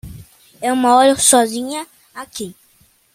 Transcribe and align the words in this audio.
Eu 0.63 0.75
moro 0.75 1.15
sozinha 1.21 1.85
aqui. 2.15 2.55